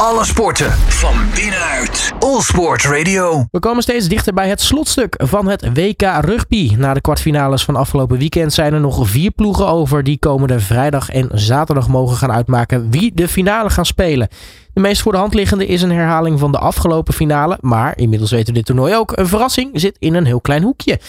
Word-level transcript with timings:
Alle 0.00 0.24
sporten 0.24 0.70
van 0.72 1.14
binnenuit. 1.34 2.12
All 2.18 2.40
Sport 2.40 2.84
Radio. 2.84 3.46
We 3.50 3.58
komen 3.58 3.82
steeds 3.82 4.08
dichter 4.08 4.34
bij 4.34 4.48
het 4.48 4.60
slotstuk 4.60 5.14
van 5.18 5.48
het 5.48 5.72
WK 5.74 6.02
Rugby. 6.20 6.74
Na 6.78 6.94
de 6.94 7.00
kwartfinales 7.00 7.64
van 7.64 7.76
afgelopen 7.76 8.18
weekend 8.18 8.52
zijn 8.52 8.72
er 8.72 8.80
nog 8.80 9.08
vier 9.08 9.30
ploegen 9.30 9.66
over 9.66 10.02
die 10.02 10.18
komende 10.18 10.60
vrijdag 10.60 11.10
en 11.10 11.28
zaterdag 11.32 11.88
mogen 11.88 12.16
gaan 12.16 12.32
uitmaken 12.32 12.90
wie 12.90 13.12
de 13.14 13.28
finale 13.28 13.70
gaan 13.70 13.86
spelen. 13.86 14.28
De 14.72 14.80
meest 14.80 15.02
voor 15.02 15.12
de 15.12 15.18
hand 15.18 15.34
liggende 15.34 15.66
is 15.66 15.82
een 15.82 15.92
herhaling 15.92 16.38
van 16.38 16.52
de 16.52 16.58
afgelopen 16.58 17.14
finale, 17.14 17.58
maar 17.60 17.98
inmiddels 17.98 18.30
weten 18.30 18.46
we 18.46 18.52
dit 18.52 18.66
toernooi 18.66 18.94
ook. 18.94 19.16
Een 19.16 19.28
verrassing 19.28 19.70
zit 19.80 19.96
in 19.98 20.14
een 20.14 20.26
heel 20.26 20.40
klein 20.40 20.62
hoekje. 20.62 21.00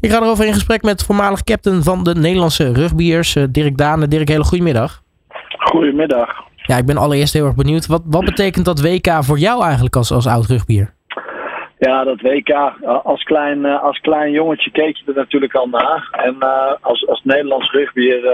Ik 0.00 0.10
ga 0.10 0.16
erover 0.20 0.46
in 0.46 0.54
gesprek 0.54 0.82
met 0.82 1.02
voormalig 1.02 1.44
captain 1.44 1.82
van 1.82 2.04
de 2.04 2.14
Nederlandse 2.14 2.72
rugbyers, 2.72 3.36
eh, 3.36 3.44
Dirk 3.50 3.76
Dane. 3.76 4.08
Dirk, 4.08 4.28
hele 4.28 4.44
goedemiddag. 4.44 5.03
Goedemiddag. 5.70 6.28
Ja, 6.56 6.76
ik 6.76 6.86
ben 6.86 6.96
allereerst 6.96 7.32
heel 7.32 7.46
erg 7.46 7.54
benieuwd. 7.54 7.86
Wat, 7.86 8.02
wat 8.04 8.24
betekent 8.24 8.64
dat 8.64 8.80
WK 8.80 9.08
voor 9.20 9.38
jou 9.38 9.64
eigenlijk 9.64 9.96
als, 9.96 10.12
als 10.12 10.26
oud 10.26 10.46
rugbier? 10.46 10.94
Ja, 11.78 12.04
dat 12.04 12.20
WK, 12.20 12.48
eh, 12.48 13.04
als 13.04 13.22
klein, 13.22 13.64
eh, 13.64 13.82
als 13.82 13.98
klein 13.98 14.32
jongetje 14.32 14.70
keek 14.70 14.96
je 14.96 15.04
er 15.06 15.14
natuurlijk 15.14 15.54
al 15.54 15.68
naar. 15.68 16.08
En 16.12 16.36
uh, 16.40 16.72
als, 16.80 17.08
als 17.08 17.20
Nederlands 17.24 17.70
rugbier 17.70 18.24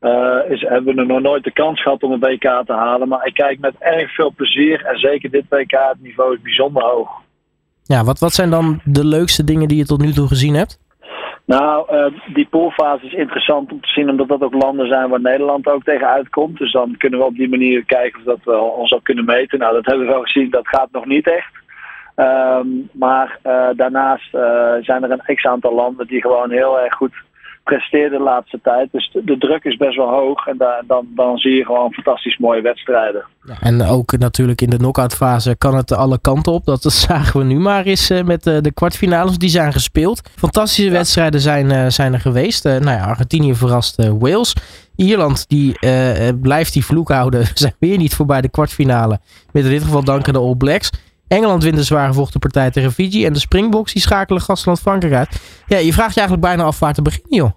uh, 0.00 0.50
is, 0.50 0.60
hebben 0.60 0.94
we 0.94 1.04
nog 1.04 1.20
nooit 1.20 1.44
de 1.44 1.52
kans 1.52 1.82
gehad 1.82 2.02
om 2.02 2.12
een 2.12 2.20
WK 2.20 2.62
te 2.66 2.72
halen. 2.72 3.08
Maar 3.08 3.26
ik 3.26 3.34
kijk 3.34 3.58
met 3.58 3.74
erg 3.78 4.14
veel 4.14 4.32
plezier. 4.36 4.84
En 4.84 4.98
zeker 4.98 5.30
dit 5.30 5.44
WK, 5.48 5.70
het 5.70 6.02
niveau 6.02 6.34
is 6.34 6.40
bijzonder 6.42 6.82
hoog. 6.82 7.08
Ja, 7.82 8.04
wat, 8.04 8.18
wat 8.18 8.32
zijn 8.32 8.50
dan 8.50 8.80
de 8.84 9.04
leukste 9.04 9.44
dingen 9.44 9.68
die 9.68 9.78
je 9.78 9.86
tot 9.86 10.00
nu 10.00 10.12
toe 10.12 10.28
gezien 10.28 10.54
hebt? 10.54 10.78
Nou, 11.56 11.94
uh, 11.94 12.34
die 12.34 12.46
poolfase 12.50 13.06
is 13.06 13.12
interessant 13.12 13.72
om 13.72 13.80
te 13.80 13.88
zien, 13.88 14.10
omdat 14.10 14.28
dat 14.28 14.42
ook 14.42 14.54
landen 14.54 14.86
zijn 14.86 15.08
waar 15.08 15.20
Nederland 15.20 15.66
ook 15.66 15.82
tegen 15.82 16.06
uitkomt. 16.06 16.58
Dus 16.58 16.72
dan 16.72 16.96
kunnen 16.96 17.18
we 17.18 17.24
op 17.24 17.34
die 17.34 17.48
manier 17.48 17.84
kijken 17.84 18.18
of 18.18 18.24
dat 18.24 18.38
we 18.44 18.58
ons 18.60 18.92
al 18.92 19.00
kunnen 19.00 19.24
meten. 19.24 19.58
Nou, 19.58 19.74
dat 19.74 19.86
hebben 19.86 20.06
we 20.06 20.12
wel 20.12 20.22
gezien, 20.22 20.50
dat 20.50 20.68
gaat 20.68 20.88
nog 20.92 21.06
niet 21.06 21.30
echt. 21.30 21.52
Um, 22.16 22.88
maar 22.92 23.38
uh, 23.46 23.68
daarnaast 23.76 24.34
uh, 24.34 24.72
zijn 24.80 25.02
er 25.02 25.10
een 25.10 25.36
x 25.36 25.44
aantal 25.44 25.74
landen 25.74 26.06
die 26.06 26.20
gewoon 26.20 26.50
heel 26.50 26.80
erg 26.80 26.94
goed 26.94 27.14
presteerden 27.70 28.18
de 28.18 28.24
laatste 28.24 28.60
tijd. 28.62 28.88
Dus 28.92 29.10
de, 29.12 29.24
de 29.24 29.38
druk 29.38 29.64
is 29.64 29.76
best 29.76 29.96
wel 29.96 30.08
hoog 30.08 30.46
en 30.46 30.56
da 30.56 30.82
dan, 30.86 31.06
dan 31.14 31.38
zie 31.38 31.54
je 31.54 31.64
gewoon 31.64 31.92
fantastisch 31.92 32.38
mooie 32.38 32.62
wedstrijden. 32.62 33.24
Ja, 33.42 33.54
en 33.60 33.82
ook 33.82 34.18
natuurlijk 34.18 34.60
in 34.60 34.70
de 34.70 34.76
knock-out 34.76 35.14
fase 35.14 35.56
kan 35.56 35.76
het 35.76 35.92
alle 35.92 36.18
kanten 36.20 36.52
op. 36.52 36.64
Dat 36.64 36.82
zagen 37.08 37.40
we 37.40 37.46
nu 37.46 37.58
maar 37.58 37.84
eens 37.84 38.10
uh, 38.10 38.22
met 38.22 38.42
de 38.42 38.72
kwartfinales 38.74 39.38
die 39.38 39.48
zijn 39.48 39.72
gespeeld. 39.72 40.30
Fantastische 40.36 40.90
ja. 40.90 40.96
wedstrijden 40.96 41.40
zijn, 41.40 41.92
zijn 41.92 42.12
er 42.12 42.20
geweest. 42.20 42.64
nou 42.64 42.90
ja, 42.90 43.04
Argentinië 43.04 43.54
verrast 43.54 44.08
Wales. 44.18 44.54
Ierland 44.96 45.48
die 45.48 45.78
blijft 46.40 46.72
die 46.72 46.84
vloek 46.84 47.08
houden. 47.08 47.40
We 47.50 47.50
zijn 47.54 47.74
weer 47.78 47.96
niet 47.98 48.14
voorbij 48.14 48.40
de 48.40 48.48
kwartfinale. 48.48 49.20
Met 49.52 49.64
in 49.64 49.70
dit 49.70 49.82
geval 49.82 50.04
danken 50.04 50.32
de 50.32 50.38
All 50.38 50.54
Blacks. 50.54 50.90
Engeland 51.30 51.62
wint 51.62 51.78
een 51.78 51.84
zwaar 51.84 52.06
gevochten 52.06 52.40
partij 52.40 52.70
tegen 52.70 52.92
Fiji. 52.92 53.26
En 53.26 53.32
de 53.32 53.38
Springboks 53.38 53.92
die 53.92 54.02
schakelen 54.02 54.42
gastland 54.42 54.80
Frankrijk 54.80 55.14
uit. 55.14 55.40
Ja, 55.66 55.78
je 55.78 55.92
vraagt 55.92 56.14
je 56.14 56.20
eigenlijk 56.20 56.48
bijna 56.48 56.64
af 56.64 56.78
waar 56.78 56.94
te 56.94 57.02
beginnen, 57.02 57.36
joh. 57.36 57.50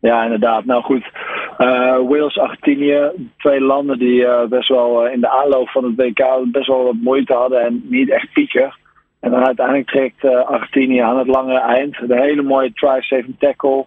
Ja, 0.00 0.22
inderdaad. 0.22 0.64
Nou 0.64 0.82
goed. 0.82 1.10
Uh, 1.58 1.98
Wales, 2.08 2.38
Argentinië, 2.38 3.10
twee 3.36 3.60
landen 3.60 3.98
die 3.98 4.20
uh, 4.20 4.44
best 4.44 4.68
wel 4.68 5.06
uh, 5.06 5.12
in 5.12 5.20
de 5.20 5.30
aanloop 5.30 5.68
van 5.68 5.84
het 5.84 5.96
WK 5.96 6.52
best 6.52 6.66
wel 6.66 6.84
wat 6.84 6.94
moeite 6.94 7.32
hadden 7.32 7.60
en 7.60 7.82
niet 7.84 8.10
echt 8.10 8.32
pieken. 8.32 8.74
En 9.20 9.30
dan 9.30 9.46
uiteindelijk 9.46 9.88
trekt 9.88 10.24
Argentinië 10.24 10.98
aan 10.98 11.18
het 11.18 11.26
lange 11.26 11.58
eind. 11.58 12.08
De 12.08 12.20
hele 12.20 12.42
mooie 12.42 12.72
try-saving 12.72 13.36
tackle. 13.38 13.84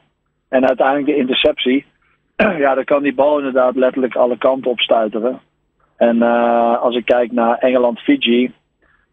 En 0.50 0.68
uiteindelijk 0.68 1.08
de 1.08 1.16
interceptie. 1.16 1.86
ja, 2.64 2.76
dan 2.76 2.84
kan 2.84 3.04
die 3.04 3.14
bal 3.14 3.38
inderdaad 3.38 3.76
letterlijk 3.76 4.16
alle 4.16 4.38
kanten 4.38 4.72
op 4.72 4.80
stuiteren. 4.80 5.40
En 5.98 6.22
als 6.82 6.96
ik 6.96 7.06
kijk 7.06 7.32
naar 7.32 7.58
Engeland-Fiji, 7.58 8.52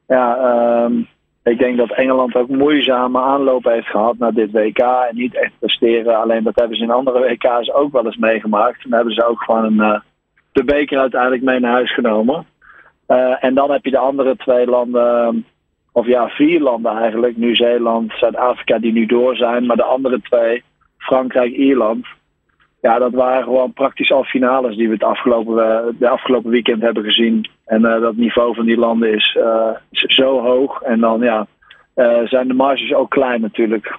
ja, 0.07 0.39
um, 0.85 1.09
ik 1.49 1.59
denk 1.59 1.77
dat 1.77 1.93
Engeland 1.93 2.35
ook 2.35 2.49
moeizame 2.49 3.21
aanloop 3.21 3.65
heeft 3.65 3.87
gehad 3.87 4.19
naar 4.19 4.33
dit 4.33 4.51
WK. 4.53 4.79
En 4.79 5.17
niet 5.17 5.35
echt 5.35 5.53
presteren. 5.59 6.21
Alleen 6.21 6.43
dat 6.43 6.59
hebben 6.59 6.77
ze 6.77 6.83
in 6.83 6.91
andere 6.91 7.21
WK's 7.21 7.71
ook 7.73 7.93
wel 7.93 8.05
eens 8.05 8.17
meegemaakt. 8.17 8.85
En 8.85 8.93
hebben 8.93 9.15
ze 9.15 9.27
ook 9.27 9.43
gewoon 9.43 9.81
uh, 9.81 10.01
de 10.53 10.65
beker 10.65 10.99
uiteindelijk 10.99 11.43
mee 11.43 11.61
naar 11.61 11.73
huis 11.73 11.95
genomen. 11.95 12.47
Uh, 13.09 13.45
en 13.45 13.55
dan 13.55 13.71
heb 13.71 13.85
je 13.85 13.91
de 13.91 13.99
andere 13.99 14.37
twee 14.37 14.67
landen, 14.67 15.45
of 15.93 16.07
ja, 16.07 16.29
vier 16.29 16.61
landen 16.61 16.97
eigenlijk. 16.97 17.37
Nieuw-Zeeland, 17.37 18.13
Zuid-Afrika 18.13 18.79
die 18.79 18.93
nu 18.93 19.07
door 19.07 19.37
zijn. 19.37 19.67
Maar 19.67 19.77
de 19.77 19.83
andere 19.83 20.21
twee, 20.21 20.63
Frankrijk, 20.99 21.53
Ierland. 21.53 22.07
Ja, 22.81 22.99
dat 22.99 23.13
waren 23.13 23.43
gewoon 23.43 23.73
praktisch 23.73 24.13
al 24.13 24.25
finales 24.25 24.77
die 24.77 24.87
we 24.87 24.93
het 24.93 25.03
afgelopen, 25.03 25.55
de 25.99 26.09
afgelopen 26.09 26.51
weekend 26.51 26.83
hebben 26.83 27.05
gezien. 27.05 27.49
En 27.65 27.83
uh, 27.83 28.01
dat 28.01 28.17
niveau 28.17 28.55
van 28.55 28.67
die 28.67 28.79
landen 28.79 29.15
is, 29.15 29.39
is 29.91 30.01
zo 30.01 30.43
hoog. 30.43 30.81
En 30.83 31.01
dan 31.01 31.21
ja, 31.21 31.47
zijn 32.25 32.49
de 32.49 32.55
marges 32.55 32.95
ook 32.95 33.11
klein 33.11 33.41
natuurlijk. 33.41 33.99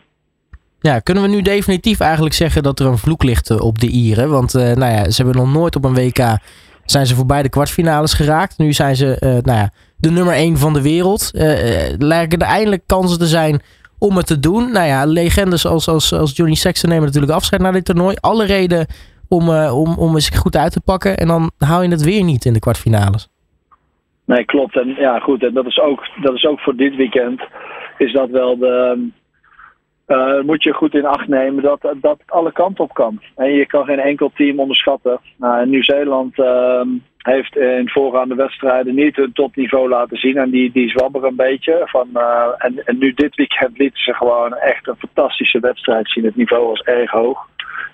Ja, 0.80 1.00
kunnen 1.00 1.24
we 1.24 1.30
nu 1.30 1.42
definitief 1.42 2.00
eigenlijk 2.00 2.36
zeggen 2.36 2.64
dat 2.64 2.80
er 2.80 2.86
een 2.86 2.98
vloek 2.98 3.24
ligt 3.24 3.60
op 3.62 3.80
de 3.80 3.88
Ieren? 3.88 4.30
Want 4.30 4.54
nou 4.54 4.92
ja, 4.92 5.10
ze 5.10 5.24
hebben 5.24 5.42
nog 5.42 5.54
nooit 5.54 5.76
op 5.76 5.86
een 5.86 5.94
WK 5.94 6.38
zijn 6.86 7.06
ze 7.06 7.16
voorbij 7.16 7.42
de 7.42 7.50
kwartfinales 7.50 8.14
geraakt. 8.14 8.58
Nu 8.58 8.74
zijn 8.74 8.96
ze 8.96 9.18
nou 9.44 9.58
ja, 9.58 9.70
de 9.98 10.12
nummer 10.12 10.34
1 10.34 10.58
van 10.58 10.74
de 10.74 10.82
wereld. 10.82 11.30
lijken 11.98 12.40
er 12.40 12.48
eindelijk 12.48 12.84
kansen 12.86 13.20
te 13.20 13.28
zijn 13.28 13.62
om 14.00 14.16
het 14.16 14.28
te 14.28 14.40
doen. 14.40 14.72
Nou 14.72 14.88
ja, 14.88 15.06
legendes 15.06 15.66
als, 15.66 15.88
als, 15.88 16.14
als 16.14 16.36
Johnny 16.36 16.56
Sexton 16.56 16.90
nemen 16.90 17.06
natuurlijk 17.06 17.34
afscheid 17.34 17.62
naar 17.62 17.72
dit 17.72 17.86
toernooi. 17.86 18.16
Alle 18.20 18.46
reden 18.46 18.86
om, 19.28 19.50
uh, 19.50 19.78
om, 19.78 19.98
om 19.98 20.16
eens 20.16 20.30
goed 20.30 20.56
uit 20.56 20.72
te 20.72 20.82
pakken. 20.82 21.18
En 21.18 21.28
dan 21.28 21.52
hou 21.58 21.84
je 21.84 21.90
het 21.90 22.04
weer 22.04 22.24
niet 22.24 22.46
in 22.46 22.54
de 22.54 22.60
kwartfinales. 22.60 23.30
Nee, 24.26 24.46
klopt. 24.46 24.76
En 24.76 24.88
ja, 24.88 25.20
goed. 25.20 25.44
En 25.44 25.54
dat 25.54 25.66
is 25.66 25.80
ook, 25.80 26.08
dat 26.22 26.34
is 26.34 26.46
ook 26.46 26.60
voor 26.60 26.76
dit 26.76 26.96
weekend. 26.96 27.42
Is 27.98 28.14
dat 28.14 28.30
wel 28.30 28.58
de. 28.58 29.08
Uh, 30.08 30.42
moet 30.42 30.64
je 30.64 30.74
goed 30.74 30.94
in 30.94 31.06
acht 31.06 31.28
nemen 31.28 31.64
dat, 31.64 31.82
dat 31.82 32.18
het 32.20 32.32
alle 32.32 32.52
kanten 32.52 32.84
op 32.84 32.94
kan. 32.94 33.22
En 33.36 33.52
je 33.52 33.66
kan 33.66 33.86
geen 33.86 34.00
enkel 34.00 34.32
team 34.36 34.60
onderschatten. 34.60 35.20
Nou, 35.38 35.68
Nieuw-Zeeland 35.68 36.38
uh, 36.38 36.82
heeft 37.20 37.56
in 37.56 37.90
voorgaande 37.90 38.36
wedstrijden 38.36 38.96
niet 38.96 39.16
hun 39.16 39.34
topniveau 39.34 39.90
laten 39.90 40.18
zien. 40.18 40.38
En 40.38 40.50
die, 40.50 40.72
die 40.72 40.90
zwabberen 40.90 41.30
een 41.30 41.36
beetje. 41.36 41.82
Van, 41.86 42.08
uh, 42.14 42.46
en, 42.58 42.82
en 42.86 42.98
nu 42.98 43.14
dit 43.14 43.36
weekend 43.36 43.78
lieten 43.78 44.04
ze 44.04 44.14
gewoon 44.14 44.54
echt 44.54 44.88
een 44.88 44.96
fantastische 44.98 45.60
wedstrijd 45.60 46.10
zien. 46.10 46.26
Het 46.26 46.36
niveau 46.36 46.68
was 46.68 46.82
erg 46.82 47.12
hoog. 47.12 47.48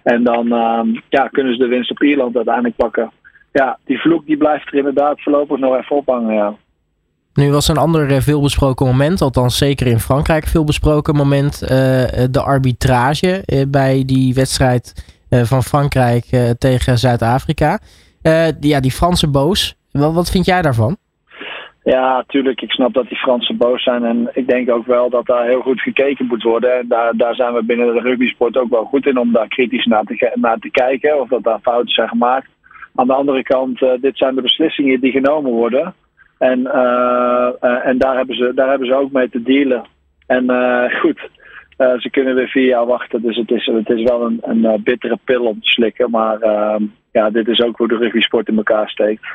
En 0.03 0.24
dan 0.24 0.52
um, 0.52 1.02
ja, 1.09 1.28
kunnen 1.28 1.53
ze 1.53 1.59
de 1.59 1.68
winst 1.68 1.91
op 1.91 2.03
Ierland 2.03 2.35
uiteindelijk 2.35 2.75
pakken. 2.75 3.12
Ja, 3.52 3.78
die 3.85 4.00
vloek 4.00 4.25
die 4.25 4.38
blijft 4.38 4.68
er 4.68 4.74
inderdaad 4.74 5.22
voorlopig 5.22 5.58
nog 5.58 5.78
even 5.78 5.96
ophangen. 5.96 6.34
Ja. 6.34 6.56
Nu 7.34 7.52
was 7.52 7.68
een 7.68 7.78
ander 7.78 8.22
veelbesproken 8.22 8.85
moment, 8.85 9.22
althans 9.22 9.58
zeker 9.58 9.88
in 9.88 10.00
Frankrijk 10.00 10.46
veel 10.46 10.64
besproken 10.64 11.16
moment, 11.16 11.62
uh, 11.62 11.69
de 12.31 12.41
arbitrage 12.46 13.44
bij 13.68 14.03
die 14.06 14.34
wedstrijd 14.34 15.14
van 15.30 15.64
Frankrijk 15.64 16.25
tegen 16.58 16.97
Zuid-Afrika. 16.97 17.80
Ja, 18.59 18.80
die 18.80 18.91
Fransen 18.91 19.31
boos. 19.31 19.75
Wat, 19.91 20.13
wat 20.13 20.31
vind 20.31 20.46
jij 20.46 20.62
daarvan? 20.62 20.97
Ja, 21.84 22.24
tuurlijk. 22.28 22.62
Ik 22.62 22.72
snap 22.72 22.94
dat 22.94 23.08
die 23.08 23.18
Fransen 23.18 23.58
boos 23.58 23.84
zijn. 23.84 24.03
En 24.06 24.30
ik 24.34 24.47
denk 24.47 24.69
ook 24.69 24.86
wel 24.86 25.09
dat 25.09 25.25
daar 25.25 25.46
heel 25.46 25.62
goed 25.62 25.81
gekeken 25.81 26.25
moet 26.25 26.44
worden. 26.44 26.78
En 26.78 26.88
daar, 26.88 27.16
daar 27.16 27.35
zijn 27.35 27.53
we 27.53 27.64
binnen 27.64 27.94
de 27.94 28.00
rugbysport 28.00 28.58
ook 28.58 28.69
wel 28.69 28.85
goed 28.85 29.06
in 29.06 29.18
om 29.18 29.31
daar 29.31 29.47
kritisch 29.47 29.85
naar 29.85 30.03
te, 30.03 30.31
naar 30.34 30.58
te 30.59 30.69
kijken. 30.69 31.22
Of 31.22 31.30
dat 31.30 31.44
daar 31.44 31.59
fouten 31.62 31.94
zijn 31.94 32.08
gemaakt. 32.08 32.47
Aan 32.96 33.08
de 33.08 33.14
andere 33.14 33.44
kant, 33.44 33.80
dit 33.80 34.18
zijn 34.18 34.35
de 34.35 34.41
beslissingen 34.41 35.00
die 35.00 35.12
genomen 35.12 35.52
worden. 35.52 35.94
En, 36.38 36.59
uh, 36.59 37.88
en 37.88 37.97
daar, 37.97 38.16
hebben 38.16 38.35
ze, 38.35 38.52
daar 38.56 38.69
hebben 38.69 38.88
ze 38.88 38.96
ook 38.96 39.12
mee 39.12 39.30
te 39.30 39.41
dealen. 39.41 39.84
En 40.28 40.46
uh, 41.78 41.91
goed, 41.91 42.02
ze 42.02 42.09
kunnen 42.09 42.36
weer 42.36 42.47
vier 42.47 42.68
jaar 42.68 42.86
wachten. 42.86 43.22
Dus 43.22 43.36
het 43.36 43.52
is, 43.52 43.66
het 43.66 43.90
is 43.90 44.03
wel 44.03 44.25
een, 44.25 44.40
een 44.41 44.81
bittere 44.84 45.19
pil 45.24 45.46
om 45.46 45.62
te 45.62 45.69
slikken. 45.69 46.09
Maar 46.09 46.40
ehm, 46.40 46.84
ja, 47.12 47.30
dit 47.30 47.47
is 47.47 47.62
ook 47.62 47.78
hoe 47.78 47.88
de 47.88 47.97
rugbysport 47.97 48.47
in 48.47 48.58
elkaar 48.58 48.90
steekt. 48.90 49.25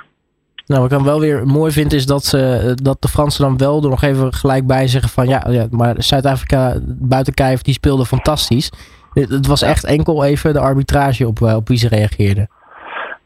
Nou, 0.66 0.82
wat 0.82 0.90
ik 0.90 0.96
dan 0.98 1.06
wel 1.06 1.20
weer 1.20 1.46
mooi 1.46 1.72
vind 1.72 1.92
is 1.92 2.06
dat, 2.06 2.24
ze, 2.24 2.72
dat 2.82 3.02
de 3.02 3.08
Fransen 3.08 3.44
dan 3.44 3.58
wel 3.58 3.82
er 3.82 3.88
nog 3.88 4.02
even 4.02 4.32
gelijk 4.32 4.66
bij 4.66 4.86
zeggen 4.86 5.10
van 5.10 5.28
ja, 5.28 5.46
ja 5.48 5.66
maar 5.70 5.94
Zuid-Afrika 6.02 6.78
buiten 6.86 7.34
Kijf 7.34 7.62
die 7.62 7.74
speelde 7.74 8.06
fantastisch. 8.06 8.72
Het 9.12 9.46
was 9.46 9.62
echt 9.62 9.84
enkel 9.84 10.24
even 10.24 10.52
de 10.52 10.60
arbitrage 10.60 11.26
op, 11.26 11.42
op 11.42 11.68
wie 11.68 11.78
ze 11.78 11.88
reageerden. 11.88 12.48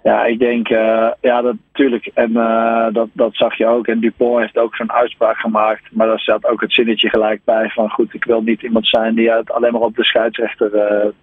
Ja, 0.05 0.25
ik 0.25 0.39
denk, 0.39 0.69
uh, 0.69 1.11
ja, 1.21 1.43
dat 1.43 1.55
natuurlijk. 1.69 2.11
En 2.15 2.31
uh, 2.31 2.87
dat, 2.93 3.09
dat 3.13 3.35
zag 3.35 3.57
je 3.57 3.67
ook. 3.67 3.87
En 3.87 4.01
Dupont 4.01 4.41
heeft 4.41 4.59
ook 4.59 4.77
zo'n 4.77 4.93
uitspraak 4.93 5.37
gemaakt. 5.37 5.83
Maar 5.91 6.07
daar 6.07 6.19
staat 6.19 6.47
ook 6.47 6.61
het 6.61 6.73
zinnetje 6.73 7.09
gelijk 7.09 7.41
bij 7.45 7.69
van 7.69 7.91
goed, 7.91 8.15
ik 8.15 8.25
wil 8.25 8.43
niet 8.43 8.63
iemand 8.63 8.87
zijn 8.89 9.15
die 9.15 9.31
het 9.31 9.51
alleen 9.51 9.73
maar 9.73 9.81
op 9.81 9.97
de 9.97 10.05
scheidsrechter 10.05 10.71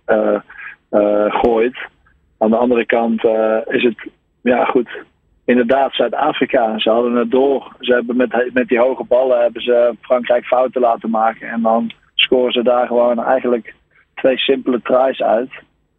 uh, 0.07 0.39
gooit. 1.27 1.77
Aan 2.37 2.49
de 2.49 2.55
andere 2.55 2.85
kant 2.85 3.23
is 3.67 3.83
het, 3.83 4.07
ja 4.41 4.65
goed, 4.65 4.89
inderdaad 5.45 5.93
Zuid-Afrika. 5.93 6.79
Ze 6.79 6.89
hadden 6.89 7.15
het 7.15 7.31
door. 7.31 7.75
Ze 7.79 7.93
hebben 7.93 8.15
met, 8.15 8.49
met 8.53 8.67
die 8.67 8.79
hoge 8.79 9.03
ballen 9.03 9.41
hebben 9.41 9.61
ze 9.61 9.95
Frankrijk 10.01 10.45
fouten 10.45 10.81
laten 10.81 11.09
maken. 11.09 11.49
En 11.49 11.61
dan 11.61 11.91
scoren 12.15 12.51
ze 12.51 12.63
daar 12.63 12.87
gewoon 12.87 13.23
eigenlijk 13.23 13.73
twee 14.13 14.37
simpele 14.37 14.81
tries 14.81 15.21
uit 15.21 15.51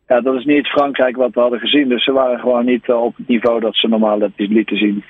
ja, 0.07 0.21
dat 0.21 0.35
is 0.35 0.45
niet 0.45 0.67
Frankrijk 0.67 1.17
wat 1.17 1.35
we 1.35 1.41
hadden 1.41 1.61
gezien. 1.61 1.89
Dus 1.89 2.05
ze 2.05 2.13
waren 2.13 2.39
gewoon 2.39 2.65
niet 2.65 2.89
op 2.89 3.17
het 3.17 3.29
niveau 3.29 3.61
dat 3.61 3.77
ze 3.77 3.89
normaal 3.89 4.19
lieten 4.37 4.77
zien. 4.77 5.05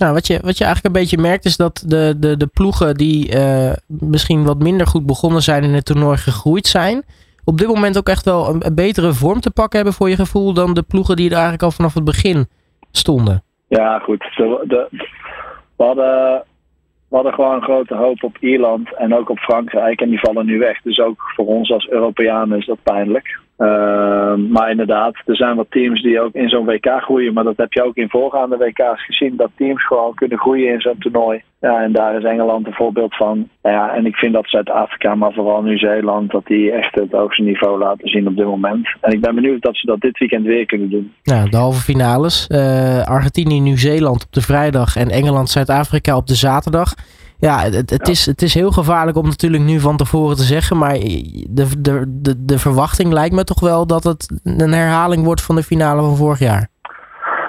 Nou, 0.00 0.12
wat, 0.12 0.26
je, 0.26 0.38
wat 0.42 0.58
je 0.58 0.64
eigenlijk 0.64 0.94
een 0.94 1.00
beetje 1.00 1.18
merkt 1.18 1.44
is 1.44 1.56
dat 1.56 1.84
de, 1.86 2.14
de, 2.18 2.36
de 2.36 2.46
ploegen 2.46 2.94
die 2.94 3.36
uh, 3.36 3.72
misschien 3.86 4.44
wat 4.44 4.58
minder 4.58 4.86
goed 4.86 5.06
begonnen 5.06 5.42
zijn 5.42 5.62
in 5.62 5.74
het 5.74 5.84
toernooi 5.84 6.16
gegroeid 6.16 6.66
zijn. 6.66 7.02
Op 7.44 7.58
dit 7.58 7.66
moment 7.68 7.98
ook 7.98 8.08
echt 8.08 8.24
wel 8.24 8.48
een, 8.48 8.66
een, 8.66 8.74
betere 8.74 9.12
vorm 9.12 9.40
te 9.40 9.50
pakken 9.50 9.76
hebben 9.76 9.94
voor 9.94 10.08
je 10.08 10.16
gevoel 10.16 10.54
dan 10.54 10.74
de 10.74 10.82
ploegen 10.82 11.16
die 11.16 11.26
er 11.26 11.32
eigenlijk 11.32 11.62
al 11.62 11.70
vanaf 11.70 11.94
het 11.94 12.04
begin 12.04 12.46
stonden. 12.90 13.42
Ja, 13.68 13.98
goed. 13.98 14.20
De, 14.36 14.64
de, 14.66 14.88
we, 15.76 15.84
hadden, 15.84 16.42
we 17.08 17.14
hadden 17.16 17.32
gewoon 17.32 17.62
grote 17.62 17.94
hoop 17.94 18.22
op 18.22 18.36
Ierland 18.40 18.94
en 18.96 19.14
ook 19.14 19.30
op 19.30 19.38
Frankrijk 19.38 20.00
en 20.00 20.08
die 20.08 20.20
vallen 20.20 20.46
nu 20.46 20.58
weg. 20.58 20.82
Dus 20.82 20.98
ook 20.98 21.32
voor 21.36 21.46
ons 21.46 21.70
als 21.70 21.88
Europeanen 21.88 22.58
is 22.58 22.66
dat 22.66 22.82
pijnlijk. 22.82 23.38
Uh, 23.58 24.34
maar 24.34 24.70
inderdaad, 24.70 25.14
er 25.26 25.36
zijn 25.36 25.56
wat 25.56 25.70
teams 25.70 26.02
die 26.02 26.20
ook 26.20 26.32
in 26.32 26.48
zo'n 26.48 26.64
WK 26.64 26.86
groeien. 27.00 27.32
Maar 27.32 27.44
dat 27.44 27.56
heb 27.56 27.72
je 27.72 27.84
ook 27.84 27.96
in 27.96 28.08
voorgaande 28.08 28.56
WK's 28.56 29.04
gezien. 29.04 29.36
Dat 29.36 29.50
teams 29.56 29.86
gewoon 29.86 30.14
kunnen 30.14 30.38
groeien 30.38 30.72
in 30.72 30.80
zo'n 30.80 30.98
toernooi. 30.98 31.42
Ja, 31.60 31.82
en 31.82 31.92
daar 31.92 32.16
is 32.16 32.24
Engeland 32.24 32.66
een 32.66 32.72
voorbeeld 32.72 33.16
van. 33.16 33.48
Ja, 33.62 33.94
en 33.94 34.06
ik 34.06 34.16
vind 34.16 34.32
dat 34.32 34.48
Zuid-Afrika, 34.48 35.14
maar 35.14 35.32
vooral 35.32 35.62
Nieuw-Zeeland, 35.62 36.30
dat 36.30 36.46
die 36.46 36.72
echt 36.72 36.94
het 36.94 37.12
hoogste 37.12 37.42
niveau 37.42 37.78
laten 37.78 38.08
zien 38.08 38.28
op 38.28 38.36
dit 38.36 38.46
moment. 38.46 38.88
En 39.00 39.12
ik 39.12 39.20
ben 39.20 39.34
benieuwd 39.34 39.62
dat 39.62 39.76
ze 39.76 39.86
dat 39.86 40.00
dit 40.00 40.18
weekend 40.18 40.44
weer 40.44 40.66
kunnen 40.66 40.90
doen. 40.90 41.12
Nou, 41.22 41.50
de 41.50 41.56
halve 41.56 41.80
finales. 41.80 42.48
Uh, 42.48 43.04
Argentinië, 43.04 43.60
Nieuw-Zeeland 43.60 44.24
op 44.24 44.32
de 44.32 44.42
vrijdag 44.42 44.96
en 44.96 45.08
Engeland, 45.08 45.50
Zuid-Afrika 45.50 46.16
op 46.16 46.26
de 46.26 46.34
zaterdag. 46.34 46.94
Ja, 47.38 47.58
het, 47.58 47.90
het, 47.90 48.08
Is, 48.08 48.26
het 48.26 48.42
is 48.42 48.54
heel 48.54 48.70
gevaarlijk 48.70 49.16
om 49.16 49.24
natuurlijk 49.24 49.62
nu 49.62 49.80
van 49.80 49.96
tevoren 49.96 50.36
te 50.36 50.42
zeggen. 50.42 50.78
Maar 50.78 50.94
de, 51.48 51.66
de, 51.78 52.04
de, 52.22 52.44
de 52.44 52.58
verwachting 52.58 53.12
lijkt 53.12 53.34
me 53.34 53.44
toch 53.44 53.60
wel 53.60 53.86
dat 53.86 54.04
het 54.04 54.40
een 54.44 54.72
herhaling 54.72 55.24
wordt 55.24 55.42
van 55.42 55.54
de 55.54 55.62
finale 55.62 56.00
van 56.00 56.16
vorig 56.16 56.38
jaar. 56.38 56.68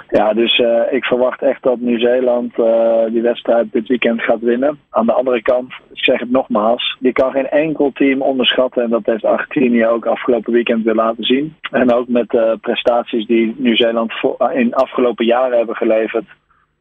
Ja, 0.10 0.34
dus 0.34 0.60
uh, 0.60 0.81
ik 0.92 1.06
verwacht 1.06 1.42
echt 1.42 1.63
dat 1.63 1.80
Nieuw-Zeeland 1.80 2.57
uh, 2.57 3.06
die 3.12 3.22
wedstrijd 3.22 3.72
dit 3.72 3.88
weekend 3.88 4.22
gaat 4.22 4.39
winnen. 4.39 4.80
Aan 4.89 5.06
de 5.06 5.13
andere 5.13 5.42
kant, 5.42 5.74
ik 5.94 6.04
zeg 6.04 6.19
het 6.19 6.31
nogmaals, 6.31 6.98
je 7.00 7.12
kan 7.12 7.31
geen 7.31 7.50
enkel 7.50 7.92
team 7.94 8.22
onderschatten. 8.22 8.84
En 8.84 8.89
dat 8.89 9.06
heeft 9.06 9.25
Argentinië 9.25 9.88
ook 9.88 10.06
afgelopen 10.06 10.54
weekend 10.54 10.84
weer 10.84 10.95
laten 10.95 11.24
zien. 11.24 11.56
En 11.72 11.94
ook 11.94 12.07
met 12.07 12.30
de 12.30 12.57
prestaties 12.62 13.25
die 13.25 13.56
Nieuw-Zeeland 13.57 14.13
in 14.54 14.74
afgelopen 14.74 15.25
jaren 15.25 15.57
hebben 15.57 15.75
geleverd 15.75 16.25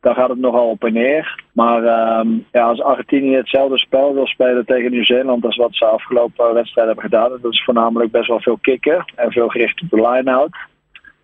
dan 0.06 0.14
gaat 0.14 0.28
het 0.28 0.38
nogal 0.38 0.68
op 0.68 0.84
en 0.84 0.92
neer. 0.92 1.44
Maar 1.52 1.82
um, 2.18 2.46
ja, 2.52 2.66
als 2.66 2.82
Argentinië 2.82 3.36
hetzelfde 3.36 3.78
spel 3.78 4.14
wil 4.14 4.26
spelen 4.26 4.66
tegen 4.66 4.90
Nieuw-Zeeland 4.90 5.44
als 5.44 5.56
wat 5.56 5.74
ze 5.74 5.84
afgelopen 5.84 6.54
wedstrijd 6.54 6.86
hebben 6.86 7.04
gedaan, 7.04 7.30
dat 7.30 7.52
is 7.52 7.64
voornamelijk 7.64 8.10
best 8.10 8.28
wel 8.28 8.40
veel 8.40 8.58
kicken 8.60 9.04
en 9.14 9.32
veel 9.32 9.48
gericht 9.48 9.82
op 9.82 9.90
de 9.90 10.08
line-out. 10.08 10.56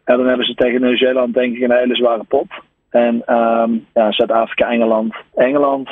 En 0.05 0.17
dan 0.17 0.27
hebben 0.27 0.47
ze 0.47 0.55
tegen 0.55 0.81
Nieuw-Zeeland 0.81 1.35
denk 1.35 1.57
ik 1.57 1.63
een 1.63 1.77
hele 1.77 1.95
zware 1.95 2.25
pot. 2.25 2.47
En 2.91 3.15
um, 3.37 3.87
ja, 3.95 4.13
Zuid-Afrika, 4.13 4.71
Engeland. 4.71 5.15
Engeland 5.35 5.91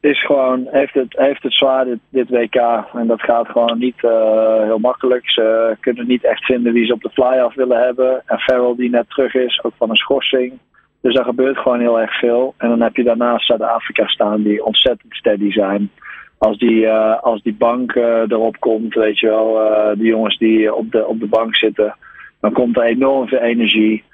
is 0.00 0.24
gewoon, 0.24 0.66
heeft, 0.70 0.94
het, 0.94 1.16
heeft 1.18 1.42
het 1.42 1.54
zwaar 1.54 1.86
dit, 2.08 2.28
WK. 2.28 2.56
En 2.94 3.06
dat 3.06 3.22
gaat 3.22 3.48
gewoon 3.48 3.78
niet 3.78 4.02
uh, 4.02 4.62
heel 4.62 4.78
makkelijk. 4.78 5.30
Ze 5.30 5.76
kunnen 5.80 6.06
niet 6.06 6.24
echt 6.24 6.44
vinden 6.44 6.72
wie 6.72 6.86
ze 6.86 6.92
op 6.92 7.02
de 7.02 7.10
fly-off 7.10 7.54
willen 7.54 7.80
hebben. 7.80 8.22
En 8.26 8.38
Farrell 8.38 8.74
die 8.76 8.90
net 8.90 9.10
terug 9.10 9.34
is, 9.34 9.62
ook 9.62 9.74
van 9.76 9.90
een 9.90 9.96
schorsing. 9.96 10.58
Dus 11.00 11.14
daar 11.14 11.24
gebeurt 11.24 11.58
gewoon 11.58 11.80
heel 11.80 12.00
erg 12.00 12.18
veel. 12.18 12.54
En 12.56 12.68
dan 12.68 12.80
heb 12.80 12.96
je 12.96 13.02
daarnaast 13.02 13.46
Zuid-Afrika 13.46 14.06
staan 14.06 14.42
die 14.42 14.64
ontzettend 14.64 15.14
steady 15.14 15.50
zijn. 15.52 15.90
Als 16.38 16.58
die, 16.58 16.80
uh, 16.80 17.22
als 17.22 17.42
die 17.42 17.54
bank 17.54 17.94
uh, 17.94 18.04
erop 18.04 18.56
komt, 18.58 18.94
weet 18.94 19.18
je 19.18 19.26
wel, 19.26 19.62
uh, 19.62 19.98
die 19.98 20.06
jongens 20.06 20.38
die 20.38 20.74
op 20.74 20.90
de, 20.90 21.06
op 21.06 21.20
de 21.20 21.26
bank 21.26 21.56
zitten, 21.56 21.96
dan 22.40 22.52
komt 22.52 22.76
er 22.76 22.82
enorm 22.82 23.28
veel 23.28 23.38
energie. 23.38 24.04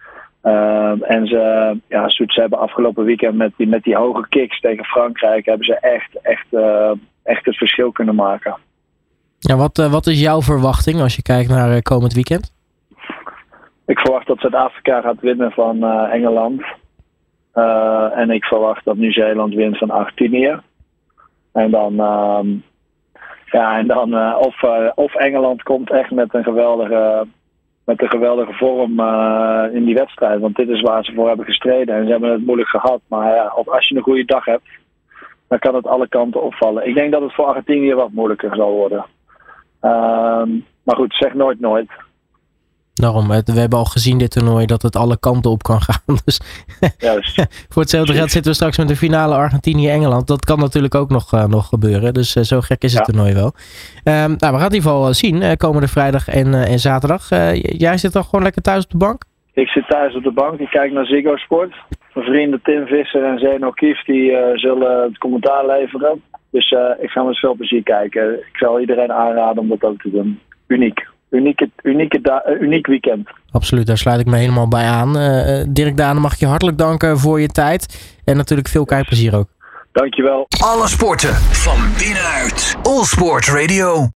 en 1.01 1.27
ze, 1.27 1.75
ja, 1.89 2.09
ze 2.09 2.27
hebben 2.27 2.59
afgelopen 2.59 3.05
weekend 3.05 3.35
met 3.37 3.53
die, 3.57 3.67
met 3.67 3.83
die 3.83 3.97
hoge 3.97 4.29
kicks 4.29 4.61
tegen 4.61 4.85
Frankrijk, 4.85 5.47
hebben 5.47 5.67
ze 5.67 5.79
echt, 5.81 6.19
echt, 6.23 6.47
echt 7.23 7.45
het 7.45 7.57
verschil 7.57 7.93
kunnen 7.93 8.15
maken. 8.15 8.57
Ja, 9.39 9.57
wat, 9.57 9.77
wat 9.91 10.07
is 10.07 10.21
jouw 10.21 10.43
verwachting 10.43 11.01
als 11.01 11.17
je 11.17 11.23
kijkt 11.23 11.49
naar 11.49 11.83
komend 11.83 12.13
weekend? 12.13 12.56
Ik 13.87 13.99
verwacht 13.99 14.27
dat 14.27 14.41
Zuid-Afrika 14.41 15.01
gaat 15.01 15.21
winnen 15.21 15.51
van 15.51 15.77
uh, 15.77 16.13
Engeland. 16.13 16.63
Uh, 17.55 18.19
en 18.19 18.31
ik 18.31 18.45
verwacht 18.45 18.85
dat 18.85 18.97
Nieuw-Zeeland 18.97 19.55
wint 19.55 19.79
van 19.79 19.91
Argentinië. 19.91 20.61
En 21.53 21.71
dan, 21.71 22.01
um, 22.01 22.65
ja, 23.45 23.79
en 23.79 23.87
dan 23.87 24.15
uh, 24.15 24.37
of, 24.39 24.63
of 24.95 25.15
Engeland 25.15 25.63
komt 25.63 25.91
echt 25.91 26.11
met 26.11 26.35
een 26.35 26.43
geweldige, 26.43 27.27
met 27.85 28.03
een 28.03 28.09
geweldige 28.09 28.53
vorm 28.53 29.01
in 29.73 29.85
die 29.85 29.95
wedstrijd. 29.95 30.41
Want 30.41 30.57
dit 30.57 30.69
is 30.69 30.81
waar 30.81 31.05
ze 31.05 31.13
voor 31.15 31.29
hebben 31.29 31.47
gestreden. 31.47 31.95
En 31.95 32.05
ze 32.05 32.11
hebben 32.11 32.31
het 32.31 32.47
moeilijk 32.47 32.69
gehad. 32.69 33.01
Maar 33.09 33.35
ja, 33.35 33.45
als 33.67 33.89
je 33.89 33.97
een 33.97 34.03
goede 34.03 34.25
dag 34.25 34.45
hebt, 34.45 34.69
dan 35.49 35.59
kan 35.59 35.75
het 35.75 35.87
alle 35.87 36.09
kanten 36.09 36.43
opvallen. 36.43 36.87
Ik 36.87 36.95
denk 36.95 37.13
dat 37.13 37.23
het 37.23 37.35
voor 37.35 37.45
Argentinië 37.45 37.95
wat 37.95 38.13
moeilijker 38.13 38.57
zal 38.57 38.71
worden. 38.71 39.05
Um, 39.83 40.65
maar 40.83 40.97
goed, 40.97 41.15
zeg 41.15 41.35
nooit 41.35 41.61
nooit. 41.61 41.91
Daarom, 43.01 43.29
we 43.29 43.61
hebben 43.61 43.79
al 43.79 43.85
gezien 43.85 44.19
dit 44.19 44.31
toernooi 44.31 44.67
dat 44.67 44.83
het 44.83 44.97
alle 44.97 45.19
kanten 45.19 45.51
op 45.51 45.63
kan 45.63 45.81
gaan. 45.81 46.17
Dus 46.25 46.41
voor 47.73 47.83
hetzelfde 47.83 48.13
geld 48.13 48.31
zitten 48.31 48.51
we 48.51 48.57
straks 48.57 48.79
met 48.79 48.89
de 48.89 48.97
finale 48.97 49.35
Argentinië-Engeland. 49.35 50.27
Dat 50.27 50.45
kan 50.45 50.59
natuurlijk 50.59 50.95
ook 50.95 51.11
nog, 51.11 51.35
uh, 51.35 51.47
nog 51.47 51.69
gebeuren. 51.69 52.15
Dus 52.15 52.37
uh, 52.37 52.43
zo 52.43 52.61
gek 52.61 52.83
is 52.83 52.95
het 52.95 53.07
ja. 53.07 53.13
toernooi 53.13 53.35
wel. 53.35 53.53
Um, 54.05 54.13
nou, 54.13 54.37
we 54.37 54.39
gaan 54.39 54.53
het 54.53 54.73
in 54.73 54.79
ieder 54.79 54.91
geval 54.91 55.15
zien 55.15 55.43
uh, 55.43 55.53
komende 55.53 55.89
vrijdag 55.89 56.29
en, 56.29 56.55
en 56.55 56.79
zaterdag. 56.79 57.29
jij 57.61 57.97
zit 57.97 58.13
dan 58.13 58.25
gewoon 58.25 58.43
lekker 58.43 58.63
thuis 58.63 58.85
op 58.85 58.91
de 58.91 58.97
bank? 58.97 59.23
Ik 59.53 59.69
zit 59.69 59.89
thuis 59.89 60.15
op 60.15 60.23
de 60.23 60.33
bank. 60.33 60.61
Ik 60.61 60.71
kijk 60.71 60.93
naar 60.93 61.07
Ziggo 61.07 61.37
Sport. 61.37 61.75
Mijn 62.15 62.27
vrienden 62.27 62.61
Tim 62.63 62.87
Visser 62.87 63.25
en 63.25 63.39
Zeno 63.39 63.71
Kief 63.71 64.05
die 64.05 64.33
zullen 64.55 65.03
het 65.03 65.19
commentaar 65.19 65.67
leveren. 65.67 66.23
Dus 66.51 66.75
ik 67.01 67.11
ga 67.11 67.23
met 67.23 67.39
veel 67.39 67.55
plezier 67.55 67.83
kijken. 67.83 68.33
Ik 68.33 68.57
zal 68.57 68.81
iedereen 68.81 69.13
aanraden 69.13 69.63
om 69.63 69.69
dat 69.69 69.83
ook 69.83 70.01
te 70.01 70.11
doen. 70.11 70.41
Uniek 70.67 71.07
unieke, 71.37 71.71
unieke 71.83 72.43
uh, 72.49 72.61
uniek 72.61 72.87
weekend. 72.87 73.29
Absoluut, 73.51 73.87
daar 73.87 73.99
sluit 73.99 74.21
ik 74.21 74.27
me 74.27 74.37
helemaal 74.37 74.69
bij 74.69 74.85
aan. 74.85 75.19
Uh, 75.19 75.65
Dirk 75.69 75.97
Dane, 75.97 76.21
mag 76.21 76.33
ik 76.33 76.39
je 76.39 76.47
hartelijk 76.47 76.79
danken 76.79 77.19
voor 77.19 77.41
je 77.41 77.49
tijd. 77.49 78.15
En 78.25 78.37
natuurlijk 78.37 78.69
veel 78.69 78.85
kijkplezier 78.85 79.37
ook. 79.37 79.49
Dankjewel. 79.93 80.47
Alle 80.65 80.89
sporten 80.89 81.35
van 81.35 81.79
binnenuit. 81.99 82.77
All 82.83 83.05
Sport 83.05 83.49
Radio. 83.49 84.09